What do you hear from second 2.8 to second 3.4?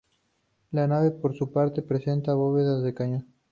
de cañón.